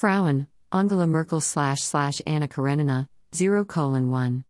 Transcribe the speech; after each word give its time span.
Frauen, 0.00 0.46
Angela 0.72 1.06
Merkel 1.06 1.42
slash 1.42 1.82
slash 1.82 2.22
Anna 2.26 2.48
Karenina, 2.48 3.06
0 3.34 3.66
colon 3.66 4.10
1. 4.10 4.44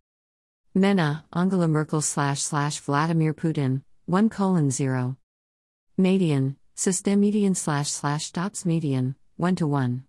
Männer, 0.73 1.25
Angela 1.33 1.67
Merkel 1.67 2.01
slash 2.01 2.41
slash 2.41 2.79
Vladimir 2.79 3.33
Putin, 3.33 3.81
1 4.05 4.29
colon 4.29 4.71
0. 4.71 5.17
Median, 5.97 6.55
Systemmedian 6.77 7.53
slash 7.53 7.91
slash 7.91 8.31
Staatsmedien, 8.31 9.15
1 9.35 9.55
to 9.57 9.67
1. 9.67 10.05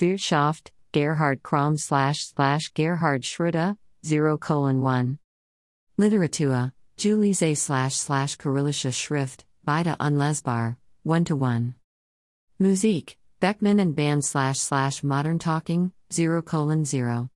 Wirtschaft, 0.00 0.70
Gerhard 0.92 1.42
Cromme 1.42 1.76
slash 1.76 2.24
slash 2.24 2.72
Gerhard 2.72 3.20
Schröder, 3.20 3.76
0 4.02 4.38
colon 4.38 4.80
1. 4.80 5.18
Literatur, 5.98 6.72
Julise 6.96 7.54
slash 7.58 7.96
slash 7.96 8.38
Kyrillische 8.38 8.94
Schrift, 8.94 9.44
beide 9.62 9.94
unlesbar, 10.00 10.78
1 11.02 11.24
to 11.26 11.36
1. 11.36 11.74
Musik, 12.58 13.18
Beckmann 13.44 13.78
and 13.78 13.94
Band 13.94 14.24
slash 14.24 14.58
slash 14.58 15.02
Modern 15.02 15.38
Talking, 15.38 15.92
0 16.10 16.40
colon 16.40 16.86
0. 16.86 17.28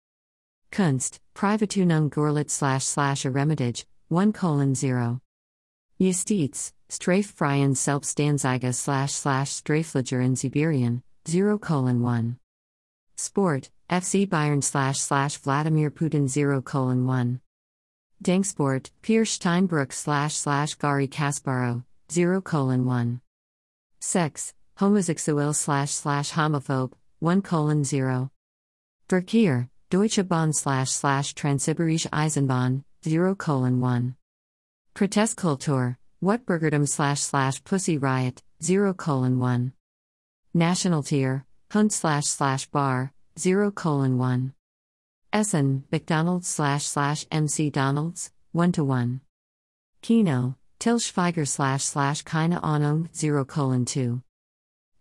Kunst, 0.73 1.21
Privatunung 1.35 2.09
Gurlitt 2.09 2.49
slash 2.49 2.87
slash 2.87 3.25
Eremitage, 3.25 3.85
1 4.09 4.33
colon 4.33 4.75
0. 4.75 5.21
Justiz, 6.01 6.73
Straffreien 6.89 7.77
Selbstanzeige 7.77 8.75
slash 8.75 9.13
slash 9.13 9.51
Straflager 9.51 10.25
in 10.25 10.35
Sibirien, 10.35 11.03
0 11.29 11.59
colon 11.59 12.01
1. 12.01 12.39
Sport, 13.17 13.69
FC 13.91 14.27
Bayern 14.27 14.65
slash 14.65 14.99
slash 15.01 15.37
Vladimir 15.37 15.91
Putin 15.91 16.27
0 16.27 16.63
colon 16.63 17.07
1. 17.07 17.39
Denksport, 18.25 18.89
Peer 19.03 19.25
Steinbrück 19.25 19.93
slash 19.93 20.37
slash 20.37 20.75
Gary 20.77 21.07
Kasparov, 21.07 21.85
0 22.11 22.41
colon 22.41 22.87
1. 22.87 23.21
Sex, 24.01 24.55
homosexuell 24.79 25.55
slash 25.55 25.91
slash 25.91 26.33
homophobe, 26.33 26.93
1 27.19 27.43
colon 27.43 27.85
0. 27.85 28.31
Verkehr, 29.09 29.69
Deutsche 29.91 30.27
Bahn 30.29 30.53
slash 30.53 30.91
slash 30.91 31.35
Transsibirische 31.35 32.09
Eisenbahn, 32.11 32.85
0 33.05 33.35
colon 33.35 33.81
1. 33.81 34.15
Protestkultur, 34.95 35.97
Wutbürgertum 36.23 36.87
slash 36.87 37.21
slash 37.21 37.65
Pussy 37.65 37.99
Riot, 37.99 38.43
0 38.63 38.95
colon 38.95 39.39
1. 39.39 39.73
National 40.55 41.03
tier, 41.03 41.45
Hund 41.73 41.93
slash 41.93 42.27
slash 42.27 42.67
bar, 42.67 43.13
0 43.39 43.71
colon 43.73 44.17
1. 44.19 44.55
Essen, 45.33 45.85
McDonald's 45.91 46.49
slash 46.49 46.87
slash 46.87 47.27
MC 47.31 47.71
Donalds, 47.71 48.31
1 48.53 48.73
to 48.73 48.85
1. 48.85 49.21
Kino, 50.03 50.55
Till 50.79 51.01
Schweiger 51.01 51.47
slash 51.47 51.83
slash 51.83 52.23
keine 52.23 52.61
Ahnung, 52.63 53.09
0 53.13 53.45
colon 53.45 53.85
2. 53.85 54.23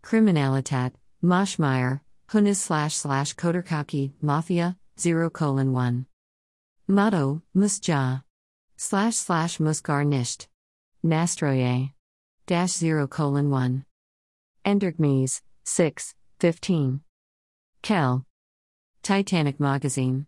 Kriminalität, 0.02 0.92
Maschmeyer, 1.22 2.00
Hoeneß 2.28 2.56
slash 2.56 2.96
slash 2.96 3.34
Chodorkowski, 3.34 4.12
Mafia, 4.22 4.76
0 4.96 5.30
colon 5.30 5.72
1. 5.72 6.06
Motto, 6.88 7.42
Musja. 7.54 8.22
Slash 8.76 9.16
slash 9.16 9.58
Musgar 9.58 10.06
nicht. 10.06 10.48
Nastroye. 11.04 11.92
Dash 12.46 12.80
0 12.80 13.06
colon 13.08 13.50
1. 13.50 13.84
Endergmes, 14.64 15.42
6, 15.64 16.14
15. 16.40 17.00
Kell. 17.82 18.24
Titanic 19.02 19.58
Magazine. 19.60 20.26